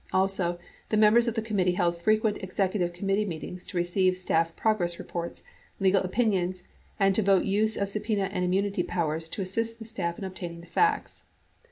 [0.11, 0.57] Also,
[0.89, 4.97] the members of the committee held frequent execu tive committee meetings to receive staff progress
[4.97, 5.43] reports,
[5.79, 6.67] legal opin ions
[6.99, 9.93] and to vote use of subpena and immunity powers to assist the 7 2 Hearings
[9.93, 9.93] 539.
[9.93, 11.23] XXIX staff in obtaining the facts.